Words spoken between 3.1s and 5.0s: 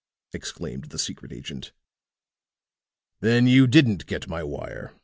"Then you didn't get my wire.